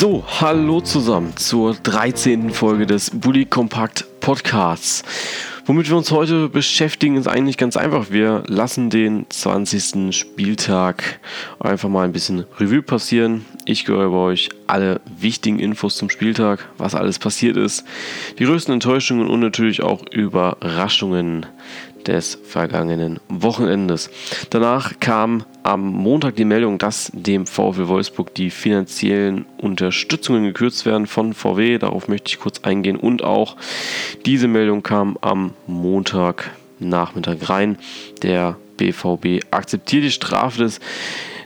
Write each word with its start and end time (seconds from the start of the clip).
So, 0.00 0.24
hallo 0.40 0.80
zusammen 0.80 1.36
zur 1.36 1.74
13. 1.74 2.48
Folge 2.50 2.86
des 2.86 3.10
Bully 3.10 3.44
Compact 3.44 4.06
Podcasts. 4.20 5.02
Womit 5.70 5.88
wir 5.88 5.96
uns 5.96 6.10
heute 6.10 6.48
beschäftigen, 6.48 7.14
ist 7.14 7.28
eigentlich 7.28 7.56
ganz 7.56 7.76
einfach. 7.76 8.10
Wir 8.10 8.42
lassen 8.48 8.90
den 8.90 9.26
20. 9.28 10.12
Spieltag 10.12 11.20
einfach 11.60 11.88
mal 11.88 12.02
ein 12.02 12.10
bisschen 12.10 12.44
Revue 12.58 12.82
passieren. 12.82 13.44
Ich 13.66 13.84
gehöre 13.84 14.10
bei 14.10 14.16
euch 14.16 14.48
alle 14.66 15.00
wichtigen 15.20 15.60
Infos 15.60 15.96
zum 15.96 16.10
Spieltag, 16.10 16.68
was 16.76 16.96
alles 16.96 17.20
passiert 17.20 17.56
ist, 17.56 17.84
die 18.40 18.46
größten 18.46 18.74
Enttäuschungen 18.74 19.28
und 19.28 19.38
natürlich 19.38 19.80
auch 19.80 20.04
Überraschungen 20.10 21.46
des 22.06 22.38
vergangenen 22.44 23.20
Wochenendes. 23.28 24.10
Danach 24.50 25.00
kam 25.00 25.44
am 25.62 25.80
Montag 25.92 26.36
die 26.36 26.44
Meldung, 26.44 26.78
dass 26.78 27.10
dem 27.14 27.46
VfL 27.46 27.88
Wolfsburg 27.88 28.34
die 28.34 28.50
finanziellen 28.50 29.46
Unterstützungen 29.58 30.44
gekürzt 30.44 30.86
werden 30.86 31.06
von 31.06 31.34
VW. 31.34 31.78
Darauf 31.78 32.08
möchte 32.08 32.28
ich 32.28 32.40
kurz 32.40 32.60
eingehen. 32.60 32.96
Und 32.96 33.22
auch 33.22 33.56
diese 34.26 34.48
Meldung 34.48 34.82
kam 34.82 35.18
am 35.20 35.52
Montagnachmittag 35.66 37.48
rein. 37.48 37.78
Der 38.22 38.56
BVB 38.76 39.44
akzeptiert 39.50 40.04
die 40.04 40.10
Strafe 40.10 40.62
des 40.62 40.80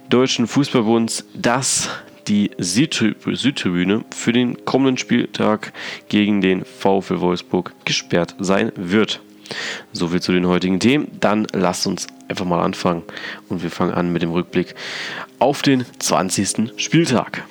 Deutschen 0.09 0.47
Fußballbunds, 0.47 1.25
dass 1.35 1.89
die 2.29 2.51
Südtribüne 2.59 4.05
für 4.15 4.33
den 4.33 4.65
kommenden 4.65 4.99
Spieltag 4.99 5.73
gegen 6.09 6.41
den 6.41 6.65
VfL 6.65 7.21
Wolfsburg 7.21 7.75
gesperrt 7.85 8.35
sein 8.39 8.73
wird. 8.77 9.21
Soviel 9.93 10.21
zu 10.21 10.33
den 10.33 10.47
heutigen 10.47 10.81
Themen. 10.81 11.09
Dann 11.21 11.47
lasst 11.53 11.87
uns 11.87 12.07
einfach 12.29 12.45
mal 12.45 12.63
anfangen. 12.63 13.03
Und 13.49 13.63
wir 13.63 13.71
fangen 13.71 13.93
an 13.93 14.13
mit 14.13 14.23
dem 14.23 14.31
Rückblick 14.33 14.75
auf 15.39 15.63
den 15.63 15.85
20. 15.99 16.73
Spieltag. 16.77 17.45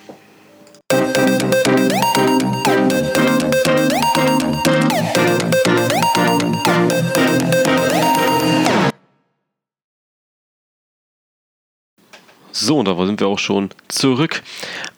So, 12.56 12.78
und 12.78 12.88
da 12.88 12.96
sind 13.04 13.20
wir 13.20 13.28
auch 13.28 13.40
schon 13.40 13.72
zurück. 13.88 14.44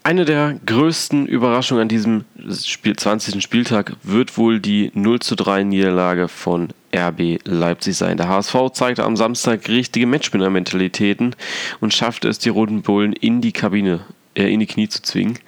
Eine 0.04 0.26
der 0.26 0.60
größten 0.66 1.26
Überraschungen 1.26 1.84
an 1.84 1.88
diesem 1.88 2.26
Spiel, 2.52 2.98
20. 2.98 3.42
Spieltag 3.42 3.94
wird 4.04 4.38
wohl 4.38 4.60
die 4.60 4.92
0 4.94 5.22
zu 5.22 5.36
3 5.38 5.64
Niederlage 5.64 6.28
von 6.28 6.74
RB 6.94 7.40
Leipzig 7.46 7.96
sein. 7.96 8.18
Der 8.18 8.28
HSV 8.28 8.72
zeigte 8.74 9.06
am 9.06 9.16
Samstag 9.16 9.70
richtige 9.70 10.06
Matchwinner-Mentalitäten 10.06 11.34
und 11.80 11.94
schaffte 11.94 12.28
es, 12.28 12.40
die 12.40 12.50
Roten 12.50 12.82
Bullen 12.82 13.14
in 13.14 13.40
die 13.40 13.54
Kabine, 13.54 14.02
äh, 14.34 14.52
in 14.52 14.60
die 14.60 14.68
Knie 14.68 14.90
zu 14.90 15.02
zwingen. 15.02 15.40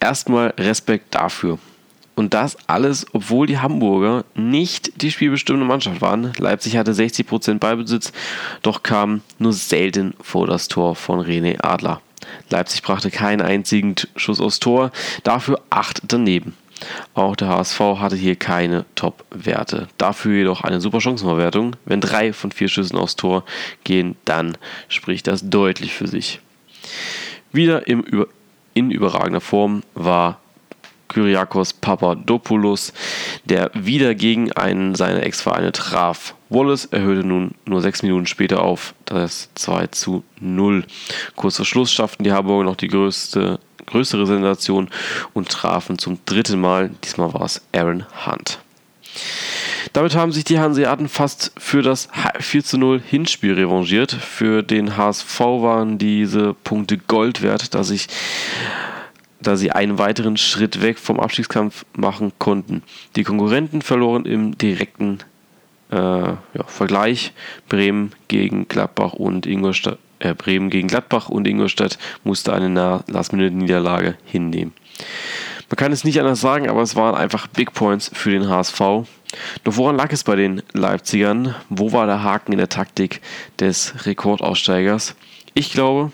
Erstmal 0.00 0.52
Respekt 0.58 1.14
dafür. 1.14 1.60
Und 2.14 2.34
das 2.34 2.56
alles, 2.66 3.06
obwohl 3.12 3.46
die 3.46 3.58
Hamburger 3.58 4.24
nicht 4.34 5.00
die 5.02 5.10
spielbestimmende 5.10 5.66
Mannschaft 5.66 6.00
waren. 6.00 6.32
Leipzig 6.38 6.76
hatte 6.76 6.92
60% 6.92 7.58
Ballbesitz, 7.58 8.12
doch 8.62 8.82
kam 8.82 9.22
nur 9.38 9.52
selten 9.52 10.14
vor 10.20 10.46
das 10.46 10.68
Tor 10.68 10.96
von 10.96 11.20
René 11.20 11.62
Adler. 11.62 12.00
Leipzig 12.50 12.82
brachte 12.82 13.10
keinen 13.10 13.40
einzigen 13.40 13.94
Schuss 14.16 14.40
aufs 14.40 14.60
Tor, 14.60 14.92
dafür 15.24 15.60
acht 15.70 16.02
daneben. 16.08 16.54
Auch 17.14 17.36
der 17.36 17.48
HSV 17.48 17.78
hatte 17.78 18.16
hier 18.16 18.36
keine 18.36 18.84
Top-Werte. 18.94 19.88
Dafür 19.98 20.38
jedoch 20.38 20.62
eine 20.62 20.80
super 20.80 21.00
Chancenverwertung. 21.00 21.76
Wenn 21.84 22.00
drei 22.00 22.32
von 22.32 22.52
vier 22.52 22.68
Schüssen 22.68 22.96
aufs 22.96 23.16
Tor 23.16 23.44
gehen, 23.84 24.16
dann 24.24 24.56
spricht 24.88 25.26
das 25.26 25.48
deutlich 25.48 25.92
für 25.92 26.06
sich. 26.06 26.40
Wieder 27.52 27.86
im, 27.86 28.26
in 28.74 28.90
überragender 28.90 29.40
Form 29.40 29.82
war 29.94 30.40
Kyriakos 31.10 31.74
Papadopoulos, 31.74 32.92
der 33.44 33.70
wieder 33.74 34.14
gegen 34.14 34.52
einen 34.52 34.94
seiner 34.94 35.22
Ex-Vereine 35.22 35.72
traf. 35.72 36.34
Wallace 36.48 36.86
erhöhte 36.86 37.26
nun 37.26 37.52
nur 37.66 37.80
sechs 37.80 38.02
Minuten 38.02 38.26
später 38.26 38.62
auf 38.62 38.94
das 39.04 39.50
2 39.54 39.88
zu 39.88 40.24
0. 40.40 40.84
Kurz 41.36 41.56
vor 41.56 41.66
Schluss 41.66 41.92
schafften 41.92 42.24
die 42.24 42.32
Harburger 42.32 42.64
noch 42.64 42.76
die 42.76 42.88
größte, 42.88 43.60
größere 43.86 44.26
Sensation 44.26 44.88
und 45.32 45.48
trafen 45.48 45.98
zum 45.98 46.18
dritten 46.26 46.60
Mal. 46.60 46.90
Diesmal 47.04 47.34
war 47.34 47.42
es 47.42 47.62
Aaron 47.72 48.04
Hunt. 48.26 48.58
Damit 49.92 50.14
haben 50.14 50.30
sich 50.30 50.44
die 50.44 50.58
Hanseaten 50.58 51.08
fast 51.08 51.52
für 51.58 51.82
das 51.82 52.08
4 52.38 52.64
zu 52.64 52.78
0 52.78 53.00
Hinspiel 53.04 53.54
revanchiert. 53.54 54.12
Für 54.12 54.62
den 54.62 54.96
HSV 54.96 55.40
waren 55.40 55.98
diese 55.98 56.54
Punkte 56.54 56.98
Gold 56.98 57.42
wert, 57.42 57.74
dass 57.74 57.88
sich 57.88 58.06
da 59.40 59.56
sie 59.56 59.72
einen 59.72 59.98
weiteren 59.98 60.36
Schritt 60.36 60.82
weg 60.82 60.98
vom 60.98 61.20
Abstiegskampf 61.20 61.84
machen 61.96 62.32
konnten. 62.38 62.82
Die 63.16 63.24
Konkurrenten 63.24 63.82
verloren 63.82 64.24
im 64.24 64.56
direkten 64.56 65.18
äh, 65.90 65.96
ja, 65.96 66.38
Vergleich. 66.66 67.32
Bremen 67.68 68.12
gegen 68.28 68.68
Gladbach 68.68 69.14
und 69.14 69.46
Ingolstadt. 69.46 69.98
Äh, 70.18 70.34
Bremen 70.34 70.70
gegen 70.70 70.88
Gladbach 70.88 71.28
und 71.28 71.48
Ingolstadt 71.48 71.98
musste 72.24 72.52
eine 72.52 73.02
Last-Minute-Niederlage 73.06 74.16
hinnehmen. 74.24 74.74
Man 75.70 75.76
kann 75.76 75.92
es 75.92 76.04
nicht 76.04 76.18
anders 76.20 76.40
sagen, 76.40 76.68
aber 76.68 76.82
es 76.82 76.96
waren 76.96 77.14
einfach 77.14 77.46
Big 77.46 77.72
Points 77.72 78.10
für 78.12 78.30
den 78.30 78.48
HSV. 78.48 78.80
Doch 79.64 79.76
woran 79.76 79.96
lag 79.96 80.12
es 80.12 80.24
bei 80.24 80.36
den 80.36 80.62
Leipzigern? 80.72 81.54
Wo 81.68 81.92
war 81.92 82.06
der 82.06 82.22
Haken 82.22 82.52
in 82.52 82.58
der 82.58 82.68
Taktik 82.68 83.20
des 83.60 84.04
Rekordaussteigers? 84.04 85.14
Ich 85.54 85.72
glaube, 85.72 86.12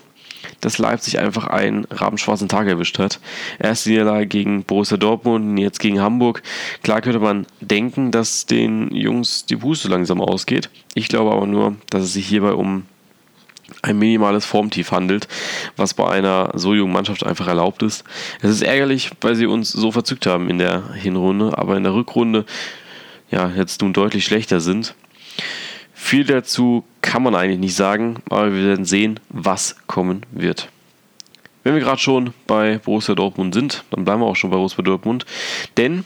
dass 0.61 0.77
Leipzig 0.77 1.19
einfach 1.19 1.47
einen 1.47 1.85
rabenschwarzen 1.85 2.49
Tag 2.49 2.67
erwischt 2.67 2.99
hat. 2.99 3.19
Erste 3.59 3.89
Niederlage 3.89 4.27
gegen 4.27 4.63
Borussia 4.63 4.97
Dortmund 4.97 5.45
und 5.45 5.57
jetzt 5.57 5.79
gegen 5.79 6.01
Hamburg. 6.01 6.41
Klar 6.83 7.01
könnte 7.01 7.19
man 7.19 7.45
denken, 7.61 8.11
dass 8.11 8.45
den 8.45 8.93
Jungs 8.93 9.45
die 9.45 9.57
Puste 9.57 9.87
langsam 9.87 10.21
ausgeht. 10.21 10.69
Ich 10.95 11.07
glaube 11.07 11.31
aber 11.31 11.47
nur, 11.47 11.75
dass 11.89 12.03
es 12.03 12.13
sich 12.13 12.27
hierbei 12.27 12.53
um 12.53 12.83
ein 13.81 13.99
minimales 13.99 14.45
Formtief 14.45 14.91
handelt, 14.91 15.27
was 15.75 15.93
bei 15.93 16.07
einer 16.07 16.51
so 16.55 16.73
jungen 16.73 16.93
Mannschaft 16.93 17.25
einfach 17.25 17.47
erlaubt 17.47 17.83
ist. 17.83 18.03
Es 18.41 18.49
ist 18.49 18.61
ärgerlich, 18.61 19.11
weil 19.21 19.35
sie 19.35 19.45
uns 19.45 19.71
so 19.71 19.91
verzückt 19.91 20.25
haben 20.25 20.49
in 20.49 20.57
der 20.57 20.93
Hinrunde, 20.93 21.57
aber 21.57 21.75
in 21.75 21.83
der 21.83 21.93
Rückrunde 21.93 22.45
ja 23.29 23.51
jetzt 23.55 23.81
nun 23.81 23.93
deutlich 23.93 24.25
schlechter 24.25 24.61
sind. 24.61 24.95
Viel 25.99 26.23
dazu 26.23 26.85
kann 27.01 27.23
man 27.23 27.35
eigentlich 27.35 27.59
nicht 27.59 27.75
sagen, 27.75 28.17
aber 28.29 28.53
wir 28.53 28.63
werden 28.63 28.85
sehen, 28.85 29.19
was 29.29 29.75
kommen 29.87 30.21
wird. 30.31 30.69
Wenn 31.63 31.73
wir 31.73 31.81
gerade 31.81 31.99
schon 31.99 32.33
bei 32.45 32.77
Borussia 32.77 33.13
Dortmund 33.13 33.53
sind, 33.53 33.83
dann 33.89 34.05
bleiben 34.05 34.21
wir 34.21 34.27
auch 34.27 34.35
schon 34.35 34.51
bei 34.51 34.55
Borussia 34.55 34.83
Dortmund, 34.83 35.25
denn 35.75 36.05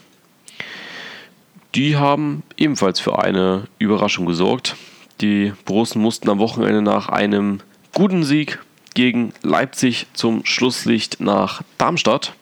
die 1.76 1.98
haben 1.98 2.42
ebenfalls 2.58 3.00
für 3.00 3.20
eine 3.20 3.68
Überraschung 3.78 4.26
gesorgt. 4.26 4.76
Die 5.20 5.54
Borussen 5.66 6.02
mussten 6.02 6.30
am 6.30 6.40
Wochenende 6.40 6.82
nach 6.82 7.10
einem 7.10 7.60
guten 7.94 8.24
Sieg 8.24 8.60
gegen 8.96 9.34
Leipzig 9.44 10.08
zum 10.14 10.46
Schlusslicht 10.46 11.20
nach 11.20 11.62
Darmstadt. 11.78 12.34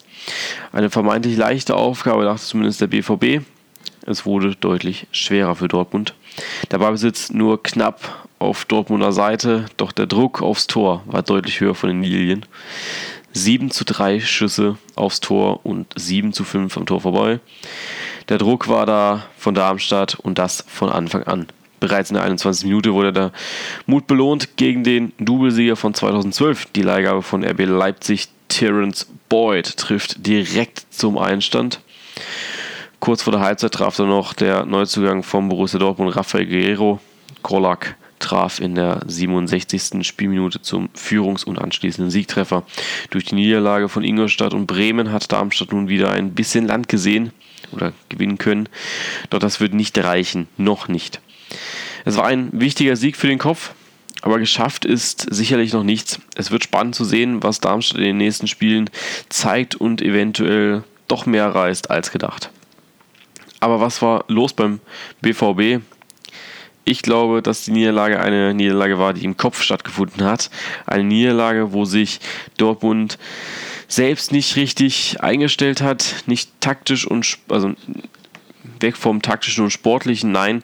Eine 0.72 0.92
vermeintlich 0.92 1.36
leichte 1.36 1.76
Aufgabe, 1.76 2.24
dachte 2.24 2.44
zumindest 2.46 2.80
der 2.80 2.88
BVB. 2.88 3.44
Es 4.10 4.26
wurde 4.26 4.56
deutlich 4.56 5.06
schwerer 5.12 5.54
für 5.54 5.68
Dortmund. 5.68 6.16
Der 6.72 6.80
Ballbesitz 6.80 7.30
nur 7.30 7.62
knapp 7.62 8.26
auf 8.40 8.66
Dortmunder 8.66 9.12
Seite, 9.12 9.66
doch 9.78 9.92
der 9.92 10.08
Druck 10.08 10.42
aufs 10.42 10.66
Tor 10.66 11.04
war 11.06 11.22
deutlich 11.22 11.60
höher 11.60 11.76
von 11.76 11.90
den 11.90 12.02
Lilien. 12.02 12.44
7 13.34 13.70
zu 13.70 13.86
3 13.86 14.20
Schüsse 14.20 14.78
aufs 14.96 15.20
Tor 15.20 15.64
und 15.64 15.86
7 15.96 16.34
zu 16.34 16.44
5 16.44 16.76
am 16.76 16.88
Tor 16.88 17.02
vorbei. 17.02 17.40
Der 18.30 18.40
Druck 18.40 18.68
war 18.68 18.88
da 18.88 19.28
von 19.38 19.54
Darmstadt 19.54 20.16
und 20.16 20.40
das 20.40 20.66
von 20.68 20.90
Anfang 20.90 21.22
an. 21.26 21.46
Bereits 21.80 22.10
in 22.10 22.16
der 22.16 22.24
21. 22.24 22.66
Minute 22.66 22.96
wurde 22.96 23.14
der 23.14 23.32
Mut 23.86 24.08
belohnt 24.08 24.58
gegen 24.58 24.84
den 24.84 25.14
Doublesieger 25.20 25.76
von 25.76 25.94
2012. 25.94 26.66
Die 26.76 26.82
Leihgabe 26.82 27.22
von 27.22 27.44
RB 27.44 27.60
Leipzig, 27.66 28.30
Terence 28.48 29.06
Boyd, 29.30 29.78
trifft 29.78 30.26
direkt 30.26 30.88
zum 30.90 31.20
Einstand. 31.20 31.80
Kurz 33.00 33.24
vor 33.24 33.32
der 33.32 33.42
Halbzeit 33.42 33.74
traf 33.74 33.96
dann 33.96 34.10
noch 34.10 34.34
der 34.34 34.66
Neuzugang 34.66 35.24
vom 35.24 35.50
Borussia 35.50 35.80
Dortmund 35.80 36.16
Rafael 36.16 36.46
Guerrero. 36.46 37.00
Kolak 37.42 37.96
traf 38.20 38.60
in 38.60 38.76
der 38.76 39.00
67. 39.08 40.06
Spielminute 40.06 40.62
zum 40.62 40.90
Führungs- 40.94 41.46
und 41.46 41.60
anschließenden 41.60 42.12
Siegtreffer. 42.12 42.64
Durch 43.10 43.26
die 43.26 43.36
Niederlage 43.36 43.88
von 43.88 44.04
Ingolstadt 44.04 44.54
und 44.54 44.68
Bremen 44.68 45.12
hat 45.12 45.32
Darmstadt 45.32 45.72
nun 45.72 45.88
wieder 45.88 46.12
ein 46.12 46.34
bisschen 46.34 46.68
Land 46.68 46.90
gesehen 46.90 47.32
oder 47.72 47.94
gewinnen 48.10 48.38
können. 48.38 48.68
Doch 49.30 49.40
das 49.40 49.62
wird 49.62 49.74
nicht 49.74 49.98
reichen, 49.98 50.48
noch 50.58 50.90
nicht. 50.90 51.22
Es 52.04 52.18
war 52.18 52.26
ein 52.26 52.50
wichtiger 52.52 52.96
Sieg 52.98 53.16
für 53.16 53.28
den 53.28 53.40
Kopf 53.40 53.72
aber 54.22 54.40
geschafft 54.40 54.86
ist 54.86 55.34
sicherlich 55.34 55.74
noch 55.74 55.84
nichts. 55.84 56.20
Es 56.36 56.52
wird 56.52 56.64
spannend 56.64 56.96
zu 56.96 57.06
sehen, 57.06 57.42
was 57.42 57.62
Darmstadt 57.62 58.00
in 58.00 58.04
den 58.06 58.18
nächsten 58.18 58.48
Spielen 58.48 58.90
zeigt 59.30 59.76
und 59.76 60.02
eventuell 60.02 60.84
doch 61.08 61.26
mehr 61.26 61.48
reißt 61.48 61.90
als 61.90 62.12
gedacht. 62.12 62.52
Aber 63.60 63.80
was 63.80 64.02
war 64.02 64.26
los 64.28 64.54
beim 64.54 64.80
BVB? 65.22 65.84
Ich 66.86 67.02
glaube, 67.02 67.42
dass 67.42 67.66
die 67.66 67.72
Niederlage 67.72 68.20
eine 68.20 68.54
Niederlage 68.54 68.98
war, 68.98 69.14
die 69.14 69.24
im 69.24 69.38
Kopf 69.38 69.62
stattgefunden 69.62 70.26
hat. 70.26 70.50
Eine 70.88 71.04
Niederlage, 71.04 71.72
wo 71.72 71.86
sich 71.86 72.20
Dortmund 72.58 73.20
selbst 73.88 74.32
nicht 74.32 74.56
richtig 74.56 75.22
eingestellt 75.22 75.82
hat, 75.82 76.24
nicht 76.26 76.50
taktisch 76.62 77.06
und 77.06 77.38
also 77.50 77.74
weg 78.80 78.98
vom 78.98 79.22
taktischen 79.22 79.66
und 79.66 79.72
sportlichen. 79.72 80.32
Nein, 80.32 80.64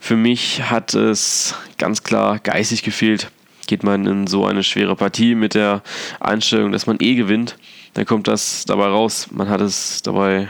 für 0.00 0.16
mich 0.16 0.62
hat 0.70 0.94
es 0.94 1.54
ganz 1.78 2.02
klar 2.02 2.38
geistig 2.38 2.82
gefehlt. 2.82 3.30
Geht 3.66 3.84
man 3.84 4.06
in 4.06 4.26
so 4.26 4.46
eine 4.46 4.64
schwere 4.64 4.96
Partie 4.96 5.34
mit 5.34 5.54
der 5.54 5.82
Einstellung, 6.18 6.72
dass 6.72 6.86
man 6.86 6.96
eh 7.00 7.14
gewinnt, 7.14 7.56
dann 7.94 8.06
kommt 8.06 8.26
das 8.26 8.64
dabei 8.64 8.86
raus. 8.86 9.28
Man 9.30 9.48
hat 9.48 9.60
es 9.60 10.02
dabei 10.02 10.48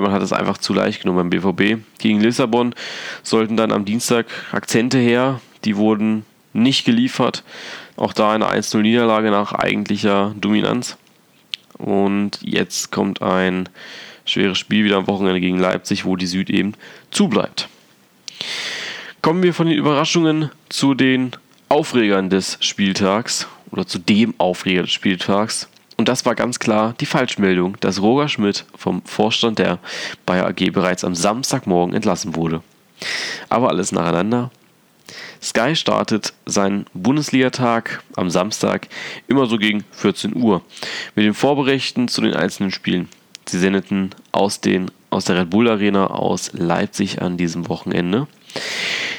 man 0.00 0.12
hat 0.12 0.22
es 0.22 0.32
einfach 0.32 0.58
zu 0.58 0.72
leicht 0.72 1.02
genommen 1.02 1.30
beim 1.30 1.54
BVB. 1.54 1.82
Gegen 1.98 2.20
Lissabon 2.20 2.74
sollten 3.22 3.56
dann 3.56 3.72
am 3.72 3.84
Dienstag 3.84 4.26
Akzente 4.52 4.98
her, 4.98 5.40
die 5.64 5.76
wurden 5.76 6.24
nicht 6.52 6.84
geliefert. 6.84 7.44
Auch 7.96 8.12
da 8.12 8.32
eine 8.32 8.46
1-0-Niederlage 8.46 9.30
nach 9.30 9.52
eigentlicher 9.52 10.34
Dominanz. 10.40 10.96
Und 11.78 12.38
jetzt 12.42 12.90
kommt 12.92 13.22
ein 13.22 13.68
schweres 14.24 14.58
Spiel 14.58 14.84
wieder 14.84 14.96
am 14.96 15.06
Wochenende 15.06 15.40
gegen 15.40 15.58
Leipzig, 15.58 16.04
wo 16.04 16.16
die 16.16 16.26
Süd 16.26 16.48
eben 16.50 16.74
zubleibt. 17.10 17.68
Kommen 19.20 19.42
wir 19.42 19.54
von 19.54 19.66
den 19.66 19.76
Überraschungen 19.76 20.50
zu 20.68 20.94
den 20.94 21.32
Aufregern 21.68 22.28
des 22.28 22.58
Spieltags 22.60 23.46
oder 23.70 23.86
zu 23.86 23.98
dem 23.98 24.34
Aufreger 24.38 24.82
des 24.82 24.92
Spieltags. 24.92 25.68
Und 26.02 26.08
das 26.08 26.26
war 26.26 26.34
ganz 26.34 26.58
klar 26.58 26.96
die 26.98 27.06
Falschmeldung, 27.06 27.76
dass 27.78 28.02
Roger 28.02 28.28
Schmidt 28.28 28.64
vom 28.74 29.02
Vorstand 29.04 29.60
der 29.60 29.78
Bayer 30.26 30.48
AG 30.48 30.72
bereits 30.72 31.04
am 31.04 31.14
Samstagmorgen 31.14 31.94
entlassen 31.94 32.34
wurde. 32.34 32.60
Aber 33.48 33.68
alles 33.68 33.92
nacheinander. 33.92 34.50
Sky 35.40 35.76
startet 35.76 36.32
seinen 36.44 36.86
Bundesligatag 36.92 38.02
am 38.16 38.30
Samstag 38.30 38.88
immer 39.28 39.46
so 39.46 39.58
gegen 39.58 39.84
14 39.92 40.34
Uhr 40.34 40.62
mit 41.14 41.24
den 41.24 41.34
Vorberichten 41.34 42.08
zu 42.08 42.20
den 42.20 42.34
einzelnen 42.34 42.72
Spielen. 42.72 43.08
Sie 43.46 43.60
sendeten 43.60 44.10
aus, 44.32 44.60
den, 44.60 44.90
aus 45.10 45.26
der 45.26 45.36
Red 45.36 45.50
Bull 45.50 45.70
Arena 45.70 46.08
aus 46.08 46.50
Leipzig 46.52 47.22
an 47.22 47.36
diesem 47.36 47.68
Wochenende. 47.68 48.26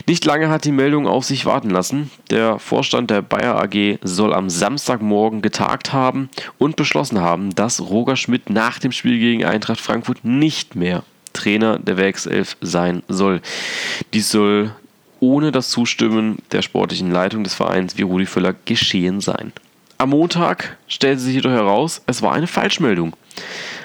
Nicht 0.05 0.25
lange 0.25 0.49
hat 0.49 0.65
die 0.65 0.71
Meldung 0.71 1.07
auf 1.07 1.23
sich 1.23 1.45
warten 1.45 1.69
lassen. 1.69 2.11
Der 2.29 2.59
Vorstand 2.59 3.09
der 3.09 3.21
Bayer 3.21 3.55
AG 3.61 3.99
soll 4.03 4.33
am 4.33 4.49
Samstagmorgen 4.49 5.41
getagt 5.41 5.93
haben 5.93 6.29
und 6.57 6.75
beschlossen 6.75 7.21
haben, 7.21 7.55
dass 7.55 7.79
Roger 7.79 8.17
Schmidt 8.17 8.49
nach 8.49 8.79
dem 8.79 8.91
Spiel 8.91 9.17
gegen 9.17 9.45
Eintracht 9.45 9.79
Frankfurt 9.79 10.25
nicht 10.25 10.75
mehr 10.75 11.03
Trainer 11.31 11.79
der 11.79 11.97
Werkself 11.97 12.57
sein 12.61 13.01
soll. 13.07 13.41
Dies 14.13 14.29
soll 14.29 14.71
ohne 15.19 15.53
das 15.53 15.69
Zustimmen 15.69 16.39
der 16.51 16.61
sportlichen 16.61 17.09
Leitung 17.09 17.45
des 17.45 17.53
Vereins 17.53 17.97
wie 17.97 18.01
Rudi 18.01 18.25
Völler 18.25 18.53
geschehen 18.65 19.21
sein. 19.21 19.53
Am 19.97 20.09
Montag 20.09 20.77
stellte 20.89 21.21
sich 21.21 21.35
jedoch 21.35 21.51
heraus, 21.51 22.01
es 22.07 22.21
war 22.21 22.33
eine 22.33 22.47
Falschmeldung. 22.47 23.15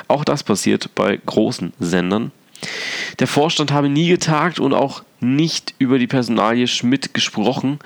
Auch 0.08 0.24
das 0.24 0.42
passiert 0.42 0.90
bei 0.96 1.16
großen 1.24 1.72
Sendern. 1.78 2.32
Der 3.18 3.26
Vorstand 3.26 3.72
habe 3.72 3.88
nie 3.88 4.08
getagt 4.08 4.60
und 4.60 4.74
auch 4.74 5.02
nicht 5.20 5.74
über 5.78 5.98
die 5.98 6.06
Personalie 6.06 6.68
Schmidt 6.68 7.14
gesprochen, 7.14 7.78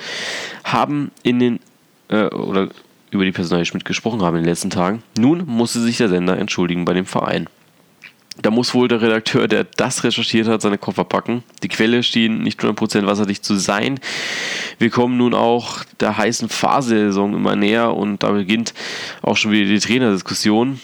haben 0.65 1.11
in 1.23 1.39
den 1.39 1.61
äh, 2.09 2.27
oder 2.27 2.69
über 3.11 3.25
die 3.25 3.33
Personalie 3.33 3.67
Schmidt 3.67 3.85
gesprochen 3.85 4.23
haben 4.23 4.37
in 4.37 4.43
den 4.43 4.51
letzten 4.51 4.71
Tagen. 4.71 5.03
Nun 5.19 5.45
musste 5.47 5.81
sich 5.81 5.99
der 5.99 6.09
Sender 6.09 6.39
entschuldigen 6.39 6.85
bei 6.85 6.95
dem 6.95 7.07
Verein. 7.07 7.49
Da 8.41 8.51
muss 8.51 8.73
wohl 8.73 8.89
der 8.89 9.03
Redakteur, 9.03 9.47
der 9.47 9.65
das 9.65 10.05
recherchiert 10.05 10.49
hat, 10.49 10.63
seine 10.63 10.79
Koffer 10.79 11.05
packen. 11.05 11.43
Die 11.63 11.69
Quelle 11.69 12.03
schien 12.03 12.43
nicht 12.43 12.61
100% 12.61 13.05
wasserdicht 13.05 13.45
zu 13.45 13.57
sein. 13.57 14.01
Wir 14.79 14.89
kommen 14.89 15.19
nun 15.19 15.35
auch 15.35 15.85
der 16.01 16.17
heißen 16.17 16.49
Phase 16.49 16.95
der 16.95 17.07
Saison 17.09 17.35
immer 17.35 17.57
näher 17.57 17.95
und 17.95 18.23
da 18.23 18.31
beginnt 18.31 18.73
auch 19.21 19.37
schon 19.37 19.51
wieder 19.51 19.67
die 19.67 19.79
Trainerdiskussion. 19.79 20.81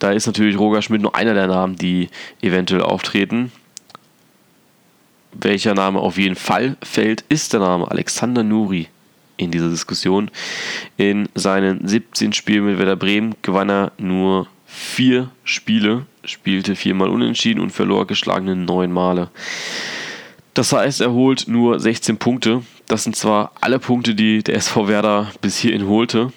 Da 0.00 0.12
ist 0.12 0.26
natürlich 0.26 0.58
Roger 0.58 0.82
Schmidt 0.82 1.02
nur 1.02 1.14
einer 1.14 1.34
der 1.34 1.46
Namen, 1.46 1.76
die 1.76 2.08
eventuell 2.42 2.82
auftreten. 2.82 3.52
Welcher 5.32 5.74
Name 5.74 6.00
auf 6.00 6.18
jeden 6.18 6.34
Fall 6.34 6.76
fällt, 6.82 7.22
ist 7.28 7.52
der 7.52 7.60
Name 7.60 7.88
Alexander 7.88 8.42
Nuri 8.42 8.88
in 9.36 9.50
dieser 9.50 9.68
Diskussion. 9.68 10.30
In 10.96 11.28
seinen 11.34 11.86
17 11.86 12.32
Spielen 12.32 12.64
mit 12.64 12.78
Werder 12.78 12.96
Bremen 12.96 13.36
gewann 13.42 13.70
er 13.70 13.92
nur 13.98 14.48
vier 14.66 15.30
Spiele, 15.44 16.06
spielte 16.24 16.76
viermal 16.76 17.10
unentschieden 17.10 17.60
und 17.60 17.70
verlor 17.70 18.06
geschlagene 18.06 18.56
neun 18.56 18.90
Male. 18.90 19.28
Das 20.54 20.72
heißt, 20.72 21.02
er 21.02 21.12
holt 21.12 21.46
nur 21.46 21.78
16 21.78 22.16
Punkte. 22.16 22.62
Das 22.86 23.04
sind 23.04 23.16
zwar 23.16 23.52
alle 23.60 23.78
Punkte, 23.78 24.14
die 24.14 24.42
der 24.42 24.56
SV 24.56 24.88
Werder 24.88 25.30
bis 25.40 25.58
hierhin 25.58 25.86
holte, 25.86 26.32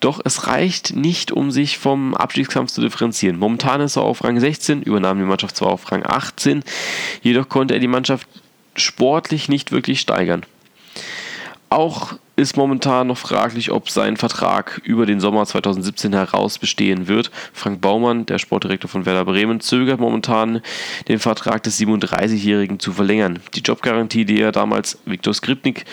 doch 0.00 0.20
es 0.24 0.46
reicht 0.46 0.94
nicht, 0.96 1.32
um 1.32 1.50
sich 1.50 1.78
vom 1.78 2.14
Abstiegskampf 2.14 2.70
zu 2.72 2.80
differenzieren. 2.80 3.38
Momentan 3.38 3.80
ist 3.80 3.96
er 3.96 4.02
auf 4.02 4.24
Rang 4.24 4.40
16, 4.40 4.82
übernahm 4.82 5.18
die 5.18 5.24
Mannschaft 5.24 5.56
zwar 5.56 5.70
auf 5.70 5.90
Rang 5.92 6.04
18, 6.04 6.62
jedoch 7.22 7.48
konnte 7.48 7.74
er 7.74 7.80
die 7.80 7.88
Mannschaft 7.88 8.26
sportlich 8.76 9.48
nicht 9.48 9.72
wirklich 9.72 10.00
steigern. 10.00 10.44
Auch 11.68 12.14
ist 12.40 12.56
momentan 12.56 13.06
noch 13.06 13.18
fraglich, 13.18 13.70
ob 13.70 13.90
sein 13.90 14.16
Vertrag 14.16 14.80
über 14.82 15.06
den 15.06 15.20
Sommer 15.20 15.44
2017 15.44 16.12
heraus 16.12 16.58
bestehen 16.58 17.06
wird. 17.06 17.30
Frank 17.52 17.80
Baumann, 17.80 18.26
der 18.26 18.38
Sportdirektor 18.38 18.88
von 18.88 19.06
Werder 19.06 19.24
Bremen, 19.26 19.60
zögert 19.60 20.00
momentan, 20.00 20.62
den 21.06 21.18
Vertrag 21.18 21.62
des 21.62 21.78
37-Jährigen 21.78 22.80
zu 22.80 22.92
verlängern. 22.92 23.38
Die 23.54 23.60
Jobgarantie, 23.60 24.24
die 24.24 24.40
er 24.40 24.52
damals 24.52 24.98
Viktor 25.04 25.34
Skripnik 25.34 25.84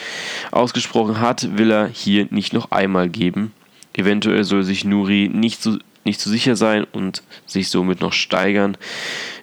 ausgesprochen 0.51 1.19
hat, 1.19 1.57
will 1.57 1.69
er 1.69 1.87
hier 1.87 2.27
nicht 2.31 2.53
noch 2.53 2.71
einmal 2.71 3.09
geben. 3.09 3.51
Eventuell 3.97 4.43
soll 4.43 4.63
sich 4.63 4.85
Nuri 4.85 5.29
nicht 5.33 5.61
so, 5.61 5.77
nicht 6.05 6.21
so 6.21 6.29
sicher 6.29 6.55
sein 6.55 6.85
und 6.91 7.23
sich 7.45 7.69
somit 7.69 7.99
noch 7.99 8.13
steigern. 8.13 8.77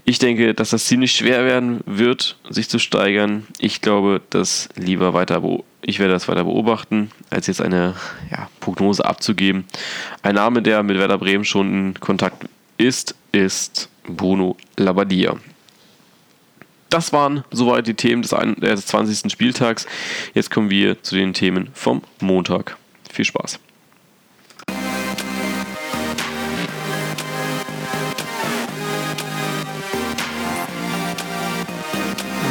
Ich 0.05 0.19
denke, 0.19 0.55
dass 0.55 0.71
das 0.71 0.85
ziemlich 0.85 1.13
schwer 1.13 1.45
werden 1.45 1.81
wird, 1.87 2.37
sich 2.51 2.69
zu 2.69 2.79
steigern. 2.79 3.47
Ich 3.59 3.81
glaube, 3.81 4.21
dass 4.31 4.69
lieber 4.77 5.13
weiter, 5.13 5.43
ich 5.83 5.99
werde 5.99 6.13
das 6.13 6.29
weiter 6.29 6.45
beobachten, 6.45 7.11
als 7.31 7.47
jetzt 7.47 7.61
eine 7.61 7.95
ja, 8.31 8.49
Prognose 8.61 9.05
abzugeben. 9.05 9.65
Ein 10.23 10.37
Name, 10.37 10.63
der 10.63 10.83
mit 10.83 10.99
Werder 10.99 11.19
Bremen 11.19 11.45
schon 11.45 11.73
in 11.73 12.01
Kontakt 12.01 12.45
ist, 12.77 13.15
ist 13.33 13.89
Bruno 14.07 14.57
Labbadia. 14.77 15.37
Das 16.91 17.13
waren 17.13 17.43
soweit 17.51 17.87
die 17.87 17.95
Themen 17.95 18.23
des, 18.23 18.31
des 18.61 18.87
20. 18.87 19.33
Spieltags. 19.33 19.87
Jetzt 20.33 20.51
kommen 20.51 20.71
wir 20.71 21.03
zu 21.03 21.17
den 21.17 21.35
Themen 21.35 21.71
vom 21.75 22.03
Montag. 22.21 22.77
Viel 23.11 23.25
Spaß. 23.25 23.59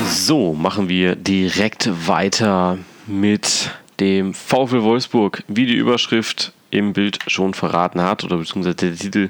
So, 0.05 0.53
machen 0.53 0.89
wir 0.89 1.15
direkt 1.15 1.89
weiter 2.07 2.77
mit 3.07 3.71
dem 3.99 4.33
VfL 4.33 4.83
Wolfsburg, 4.83 5.43
wie 5.47 5.65
die 5.65 5.75
Überschrift 5.75 6.51
im 6.71 6.93
Bild 6.93 7.19
schon 7.27 7.53
verraten 7.53 8.01
hat, 8.01 8.23
oder 8.23 8.37
beziehungsweise 8.37 8.75
der 8.75 8.95
Titel 8.95 9.29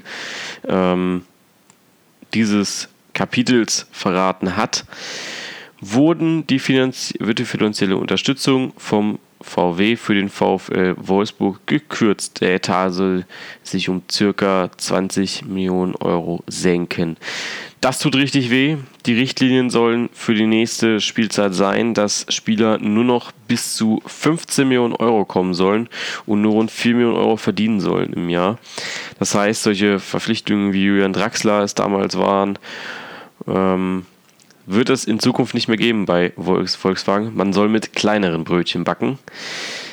ähm, 0.68 1.22
dieses 2.32 2.88
Kapitels 3.12 3.86
verraten 3.92 4.56
hat, 4.56 4.84
wurden 5.80 6.46
die 6.46 6.58
wird 6.58 7.38
die 7.38 7.44
finanzielle 7.44 7.96
Unterstützung 7.96 8.72
vom 8.76 9.18
VW 9.44 9.96
für 9.96 10.14
den 10.14 10.28
VfL 10.28 10.94
Wolfsburg 10.96 11.60
gekürzt. 11.66 12.40
Der 12.40 12.54
Etat 12.54 12.90
soll 12.90 13.26
sich 13.62 13.88
um 13.88 14.02
circa 14.10 14.70
20 14.76 15.44
Millionen 15.44 15.94
Euro 15.96 16.42
senken. 16.46 17.16
Das 17.80 17.98
tut 17.98 18.16
richtig 18.16 18.50
weh. 18.50 18.78
Die 19.04 19.12
Richtlinien 19.12 19.68
sollen 19.68 20.08
für 20.14 20.34
die 20.34 20.46
nächste 20.46 21.00
Spielzeit 21.00 21.52
sein, 21.52 21.92
dass 21.92 22.24
Spieler 22.30 22.78
nur 22.78 23.04
noch 23.04 23.30
bis 23.46 23.76
zu 23.76 24.00
15 24.06 24.66
Millionen 24.66 24.94
Euro 24.94 25.26
kommen 25.26 25.52
sollen 25.52 25.90
und 26.24 26.40
nur 26.40 26.52
rund 26.52 26.70
4 26.70 26.94
Millionen 26.94 27.18
Euro 27.18 27.36
verdienen 27.36 27.80
sollen 27.80 28.14
im 28.14 28.30
Jahr. 28.30 28.58
Das 29.18 29.34
heißt, 29.34 29.64
solche 29.64 30.00
Verpflichtungen 30.00 30.72
wie 30.72 30.84
Julian 30.84 31.12
Draxler 31.12 31.62
es 31.62 31.74
damals 31.74 32.16
waren, 32.16 32.58
ähm, 33.46 34.06
wird 34.66 34.90
es 34.90 35.04
in 35.04 35.18
Zukunft 35.18 35.54
nicht 35.54 35.68
mehr 35.68 35.76
geben 35.76 36.06
bei 36.06 36.32
Volkswagen. 36.36 37.34
Man 37.34 37.52
soll 37.52 37.68
mit 37.68 37.94
kleineren 37.94 38.44
Brötchen 38.44 38.84
backen. 38.84 39.18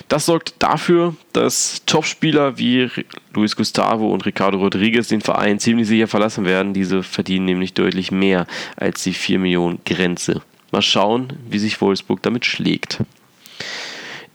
Das 0.07 0.25
sorgt 0.25 0.55
dafür, 0.59 1.15
dass 1.33 1.83
Topspieler 1.85 2.57
wie 2.57 2.89
Luis 3.33 3.55
Gustavo 3.55 4.11
und 4.11 4.25
Ricardo 4.25 4.57
Rodriguez 4.57 5.07
den 5.07 5.21
Verein 5.21 5.59
ziemlich 5.59 5.87
sicher 5.87 6.07
verlassen 6.07 6.45
werden. 6.45 6.73
Diese 6.73 7.03
verdienen 7.03 7.45
nämlich 7.45 7.73
deutlich 7.73 8.11
mehr 8.11 8.45
als 8.75 9.03
die 9.03 9.13
4 9.13 9.39
Millionen 9.39 9.79
Grenze. 9.85 10.41
Mal 10.71 10.81
schauen, 10.81 11.33
wie 11.49 11.59
sich 11.59 11.79
Wolfsburg 11.79 12.21
damit 12.21 12.45
schlägt. 12.45 12.99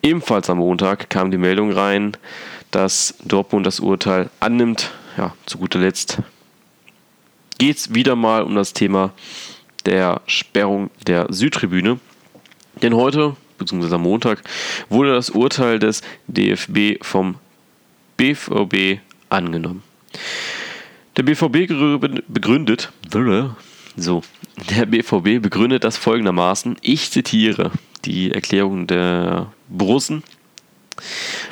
Ebenfalls 0.02 0.48
am 0.48 0.58
Montag 0.58 1.10
kam 1.10 1.30
die 1.30 1.38
Meldung 1.38 1.72
rein, 1.72 2.16
dass 2.70 3.14
Dortmund 3.24 3.66
das 3.66 3.80
Urteil 3.80 4.30
annimmt. 4.40 4.92
Ja, 5.16 5.34
zu 5.46 5.58
guter 5.58 5.78
Letzt 5.78 6.18
geht 7.58 7.76
es 7.76 7.94
wieder 7.94 8.16
mal 8.16 8.42
um 8.42 8.54
das 8.54 8.72
Thema 8.72 9.12
der 9.86 10.20
Sperrung 10.26 10.90
der 11.06 11.26
Südtribüne. 11.30 11.98
Denn 12.82 12.94
heute, 12.94 13.36
beziehungsweise 13.58 13.94
am 13.94 14.02
Montag, 14.02 14.42
wurde 14.88 15.14
das 15.14 15.30
Urteil 15.30 15.78
des 15.78 16.02
DFB 16.26 17.02
vom 17.02 17.36
BVB 18.16 19.00
angenommen. 19.30 19.82
Der 21.16 21.22
BVB 21.22 21.66
begründet, 22.28 22.92
so, 23.96 24.22
der 24.70 24.86
BVB 24.86 25.40
begründet 25.42 25.84
das 25.84 25.96
folgendermaßen, 25.96 26.76
ich 26.82 27.10
zitiere 27.10 27.70
die 28.04 28.32
Erklärung 28.32 28.86
der 28.86 29.52
Borussen. 29.68 30.22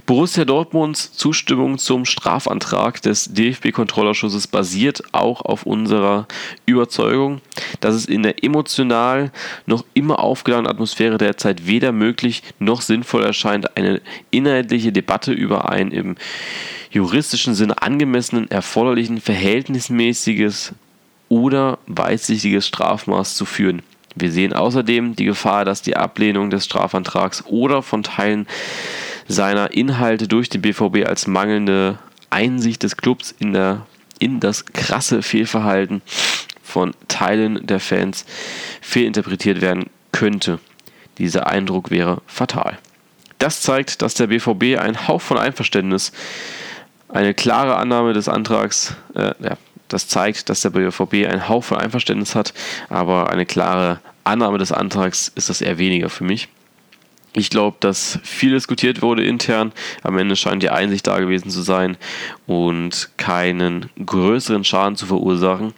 Borussia 0.07 0.45
Dortmunds 0.45 1.13
Zustimmung 1.13 1.79
zum 1.79 2.05
Strafantrag 2.05 3.01
des 3.03 3.33
DFB-Kontrollausschusses 3.33 4.47
basiert 4.47 5.03
auch 5.13 5.41
auf 5.43 5.65
unserer 5.65 6.27
Überzeugung, 6.67 7.41
dass 7.81 7.95
es 7.95 8.07
in 8.07 8.23
der 8.23 8.43
emotional 8.45 9.31
noch 9.67 9.85
immer 9.95 10.19
aufgeladenen 10.19 10.71
Atmosphäre 10.71 11.19
derzeit 11.19 11.67
weder 11.67 11.93
möglich 11.93 12.43
noch 12.59 12.81
sinnvoll 12.81 13.25
erscheint, 13.25 13.77
eine 13.77 14.01
inhaltliche 14.31 14.93
Debatte 14.93 15.33
über 15.33 15.71
ein 15.71 15.91
im 15.91 16.17
juristischen 16.91 17.55
Sinne 17.55 17.83
angemessenen, 17.83 18.51
erforderlichen, 18.51 19.21
verhältnismäßiges 19.21 20.73
oder 21.29 21.79
weitsichtiges 21.87 22.67
Strafmaß 22.67 23.35
zu 23.37 23.45
führen. 23.45 23.83
Wir 24.15 24.31
sehen 24.31 24.53
außerdem 24.53 25.17
die 25.17 25.25
Gefahr, 25.25 25.65
dass 25.65 25.83
die 25.83 25.97
Ablehnung 25.97 26.51
des 26.51 26.65
Strafantrags 26.65 27.45
oder 27.47 27.83
von 27.83 28.05
Teilen 28.05 28.47
seiner 29.29 29.73
Inhalte 29.73 30.29
durch 30.29 30.49
den 30.49 30.63
BVB 30.63 31.07
als 31.07 31.27
mangelnde 31.27 31.99
Einsicht 32.31 32.83
des 32.83 32.97
Clubs 32.97 33.35
in, 33.39 33.53
der, 33.53 33.87
in 34.19 34.41
das 34.41 34.67
krasse 34.67 35.23
Fehlverhalten 35.23 36.03
von 36.63 36.95
Teilen 37.09 37.67
der 37.67 37.81
Fans 37.81 38.25
fehlinterpretiert 38.81 39.61
werden 39.61 39.91
könnte. 40.13 40.59
Dieser 41.19 41.47
Eindruck 41.47 41.91
wäre 41.91 42.23
fatal. 42.27 42.79
Das 43.39 43.61
zeigt, 43.61 44.03
dass 44.03 44.15
der 44.15 44.29
BVB 44.29 44.79
einen 44.79 45.07
Hauch 45.07 45.21
von 45.21 45.39
Einverständnis, 45.39 46.13
eine 47.09 47.35
klare 47.35 47.77
Annahme 47.77 48.13
des 48.13 48.29
Antrags, 48.29 48.97
äh, 49.15 49.35
ja, 49.41 49.57
das 49.89 50.09
zeigt, 50.09 50.49
dass 50.49 50.63
der 50.63 50.71
BVB 50.71 51.29
einen 51.29 51.49
Hauch 51.49 51.63
von 51.63 51.79
Einverständnis 51.79 52.35
hat, 52.35 52.55
aber 52.89 53.31
eine 53.31 53.47
klare 53.47 54.01
Annahme 54.25 54.59
des 54.59 54.73
Antrags 54.73 55.31
ist 55.35 55.51
das 55.51 55.61
eher 55.61 55.79
weniger 55.79 56.09
für 56.09 56.25
mich. 56.25 56.49
Ich 57.37 57.51
glaube, 57.51 57.77
dass 57.81 58.21
viel 58.23 58.53
diskutiert 58.53 59.03
wurde 59.03 59.25
intern. 59.25 59.73
Am 60.03 60.17
Ende 60.19 60.37
scheint 60.37 60.63
die 60.63 60.71
Einsicht 60.71 61.07
da 61.09 61.19
gewesen 61.19 61.51
zu 61.51 61.63
sein 61.63 61.97
und 62.47 63.11
keinen 63.17 63.91
größeren 64.05 64.63
Schaden 64.63 64.97
zu 64.97 65.07
verursachen 65.07 65.75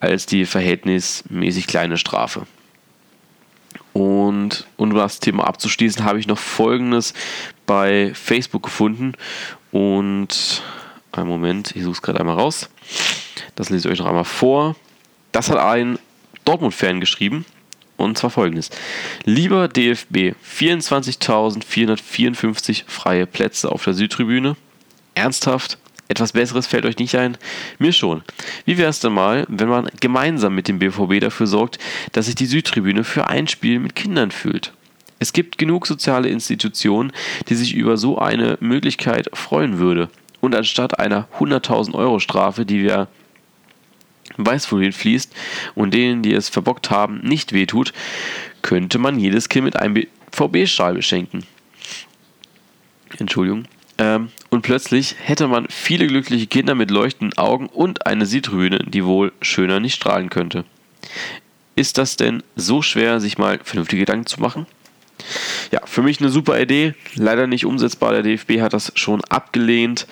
als 0.00 0.26
die 0.26 0.44
verhältnismäßig 0.44 1.68
kleine 1.68 1.98
Strafe. 1.98 2.46
Und 3.92 4.66
um 4.76 4.92
das 4.92 5.20
Thema 5.20 5.46
abzuschließen, 5.46 6.04
habe 6.04 6.18
ich 6.18 6.26
noch 6.26 6.38
Folgendes 6.38 7.14
bei 7.66 8.12
Facebook 8.14 8.64
gefunden. 8.64 9.12
Und 9.70 10.62
einen 11.12 11.28
Moment, 11.28 11.74
ich 11.76 11.82
suche 11.82 11.92
es 11.92 12.02
gerade 12.02 12.20
einmal 12.20 12.36
raus. 12.36 12.70
Das 13.54 13.70
lese 13.70 13.88
ich 13.88 13.92
euch 13.92 13.98
noch 14.00 14.06
einmal 14.06 14.24
vor. 14.24 14.76
Das 15.32 15.50
hat 15.50 15.58
ein 15.58 15.98
Dortmund-Fan 16.44 17.00
geschrieben. 17.00 17.44
Und 17.98 18.16
zwar 18.16 18.30
folgendes. 18.30 18.70
Lieber 19.24 19.68
DFB, 19.68 20.32
24.454 20.48 22.84
freie 22.86 23.26
Plätze 23.26 23.70
auf 23.70 23.84
der 23.84 23.92
Südtribüne. 23.92 24.56
Ernsthaft? 25.14 25.76
Etwas 26.06 26.32
Besseres 26.32 26.66
fällt 26.68 26.86
euch 26.86 26.96
nicht 26.98 27.16
ein? 27.16 27.36
Mir 27.78 27.92
schon. 27.92 28.22
Wie 28.64 28.78
wäre 28.78 28.88
es 28.88 29.00
denn 29.00 29.12
mal, 29.12 29.44
wenn 29.48 29.68
man 29.68 29.90
gemeinsam 30.00 30.54
mit 30.54 30.68
dem 30.68 30.78
BVB 30.78 31.20
dafür 31.20 31.48
sorgt, 31.48 31.80
dass 32.12 32.26
sich 32.26 32.36
die 32.36 32.46
Südtribüne 32.46 33.02
für 33.02 33.26
ein 33.26 33.48
Spiel 33.48 33.80
mit 33.80 33.96
Kindern 33.96 34.30
fühlt? 34.30 34.72
Es 35.18 35.32
gibt 35.32 35.58
genug 35.58 35.88
soziale 35.88 36.28
Institutionen, 36.28 37.10
die 37.48 37.56
sich 37.56 37.74
über 37.74 37.96
so 37.96 38.18
eine 38.18 38.58
Möglichkeit 38.60 39.28
freuen 39.34 39.80
würde. 39.80 40.08
Und 40.40 40.54
anstatt 40.54 41.00
einer 41.00 41.26
100.000 41.40 41.94
Euro 41.94 42.20
Strafe, 42.20 42.64
die 42.64 42.80
wir 42.80 43.08
Weißfolien 44.46 44.92
fließt 44.92 45.34
und 45.74 45.94
denen, 45.94 46.22
die 46.22 46.32
es 46.32 46.48
verbockt 46.48 46.90
haben, 46.90 47.20
nicht 47.20 47.52
wehtut, 47.52 47.92
könnte 48.62 48.98
man 48.98 49.18
jedes 49.18 49.48
Kind 49.48 49.64
mit 49.64 49.76
einem 49.76 50.06
VB-Schal 50.32 50.94
beschenken. 50.94 51.44
Entschuldigung. 53.18 53.64
Ähm, 53.98 54.30
und 54.50 54.62
plötzlich 54.62 55.16
hätte 55.18 55.48
man 55.48 55.66
viele 55.68 56.06
glückliche 56.06 56.46
Kinder 56.46 56.74
mit 56.74 56.90
leuchtenden 56.90 57.36
Augen 57.36 57.66
und 57.66 58.06
eine 58.06 58.26
Siedrühne, 58.26 58.78
die 58.86 59.04
wohl 59.04 59.32
schöner 59.42 59.80
nicht 59.80 59.94
strahlen 59.94 60.30
könnte. 60.30 60.64
Ist 61.74 61.98
das 61.98 62.16
denn 62.16 62.42
so 62.56 62.82
schwer, 62.82 63.20
sich 63.20 63.38
mal 63.38 63.60
vernünftige 63.62 64.00
Gedanken 64.00 64.26
zu 64.26 64.40
machen? 64.40 64.66
Ja, 65.72 65.80
für 65.84 66.02
mich 66.02 66.20
eine 66.20 66.28
super 66.28 66.60
Idee, 66.60 66.94
leider 67.14 67.46
nicht 67.46 67.66
umsetzbar. 67.66 68.12
Der 68.12 68.22
DFB 68.22 68.60
hat 68.60 68.72
das 68.72 68.92
schon 68.94 69.22
abgelehnt. 69.24 70.06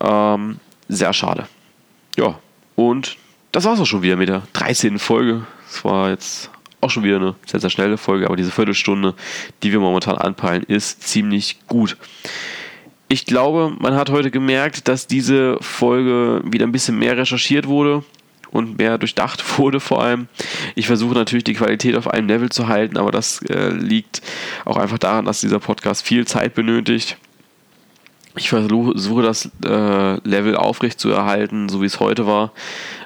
Ähm, 0.00 0.60
sehr 0.88 1.12
schade. 1.12 1.46
Ja, 2.16 2.38
und 2.74 3.16
das 3.52 3.64
war 3.64 3.74
es 3.74 3.80
auch 3.80 3.86
schon 3.86 4.02
wieder 4.02 4.16
mit 4.16 4.28
der 4.28 4.42
13. 4.52 4.98
Folge. 4.98 5.46
Es 5.68 5.84
war 5.84 6.10
jetzt 6.10 6.50
auch 6.80 6.90
schon 6.90 7.04
wieder 7.04 7.16
eine 7.16 7.34
sehr, 7.46 7.60
sehr 7.60 7.70
schnelle 7.70 7.98
Folge, 7.98 8.26
aber 8.26 8.36
diese 8.36 8.50
Viertelstunde, 8.50 9.14
die 9.62 9.72
wir 9.72 9.80
momentan 9.80 10.16
anpeilen, 10.16 10.62
ist 10.62 11.02
ziemlich 11.02 11.58
gut. 11.66 11.96
Ich 13.08 13.26
glaube, 13.26 13.74
man 13.78 13.94
hat 13.94 14.10
heute 14.10 14.30
gemerkt, 14.30 14.88
dass 14.88 15.06
diese 15.06 15.58
Folge 15.60 16.42
wieder 16.44 16.66
ein 16.66 16.72
bisschen 16.72 16.98
mehr 16.98 17.16
recherchiert 17.16 17.66
wurde 17.66 18.04
und 18.50 18.78
mehr 18.78 18.98
durchdacht 18.98 19.42
wurde 19.58 19.80
vor 19.80 20.02
allem. 20.02 20.28
Ich 20.74 20.86
versuche 20.86 21.14
natürlich 21.14 21.44
die 21.44 21.54
Qualität 21.54 21.96
auf 21.96 22.08
einem 22.08 22.28
Level 22.28 22.50
zu 22.50 22.68
halten, 22.68 22.96
aber 22.96 23.10
das 23.10 23.42
äh, 23.42 23.70
liegt 23.70 24.22
auch 24.64 24.76
einfach 24.76 24.98
daran, 24.98 25.24
dass 25.24 25.40
dieser 25.40 25.58
Podcast 25.58 26.06
viel 26.06 26.26
Zeit 26.26 26.54
benötigt. 26.54 27.16
Ich 28.40 28.48
versuche 28.48 29.22
das 29.22 29.50
äh, 29.66 30.14
Level 30.26 30.56
aufrecht 30.56 30.98
zu 30.98 31.10
erhalten, 31.10 31.68
so 31.68 31.82
wie 31.82 31.86
es 31.86 32.00
heute 32.00 32.26
war. 32.26 32.52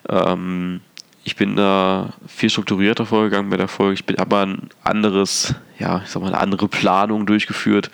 Ähm, 0.08 0.80
ich 1.24 1.34
bin 1.34 1.56
da 1.56 2.12
viel 2.28 2.50
strukturierter 2.50 3.04
vorgegangen 3.04 3.50
bei 3.50 3.56
der 3.56 3.66
Folge. 3.66 3.94
Ich 3.94 4.04
bin 4.04 4.16
aber 4.20 4.46
ein 4.46 4.70
anderes, 4.84 5.56
ja, 5.76 6.02
ich 6.04 6.10
sag 6.10 6.22
mal, 6.22 6.28
eine 6.28 6.38
andere 6.38 6.68
Planung 6.68 7.26
durchgeführt 7.26 7.90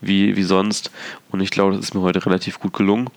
wie, 0.00 0.34
wie 0.34 0.42
sonst. 0.42 0.90
Und 1.30 1.42
ich 1.42 1.52
glaube, 1.52 1.76
das 1.76 1.84
ist 1.84 1.94
mir 1.94 2.00
heute 2.00 2.26
relativ 2.26 2.58
gut 2.58 2.72
gelungen. 2.72 3.08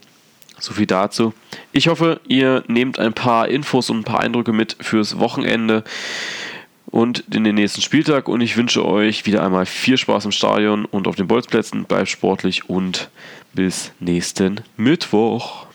So 0.60 0.74
viel 0.74 0.86
dazu. 0.86 1.34
Ich 1.72 1.88
hoffe, 1.88 2.22
ihr 2.28 2.64
nehmt 2.68 3.00
ein 3.00 3.14
paar 3.14 3.48
Infos 3.48 3.90
und 3.90 4.02
ein 4.02 4.04
paar 4.04 4.20
Eindrücke 4.20 4.54
mit 4.54 4.78
fürs 4.82 5.18
Wochenende 5.18 5.84
und 6.88 7.24
in 7.34 7.44
den 7.44 7.56
nächsten 7.56 7.82
Spieltag. 7.82 8.28
Und 8.28 8.42
ich 8.42 8.58
wünsche 8.58 8.86
euch 8.86 9.26
wieder 9.26 9.44
einmal 9.44 9.66
viel 9.66 9.98
Spaß 9.98 10.26
im 10.26 10.32
Stadion 10.32 10.86
und 10.86 11.08
auf 11.08 11.16
den 11.16 11.28
Bolzplätzen. 11.28 11.86
Bleibt 11.86 12.10
sportlich 12.10 12.70
und 12.70 13.10
bis 13.54 13.92
nächsten 14.00 14.62
Mittwoch. 14.78 15.67